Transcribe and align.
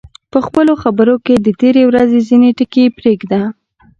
په 0.31 0.39
خپلو 0.45 0.73
خبرو 0.81 1.15
کې 1.25 1.35
د 1.45 1.47
تېرې 1.61 1.83
ورځې 1.89 2.19
ځینې 2.29 2.49
ټکي 2.57 2.85
پرېږده. 2.97 3.41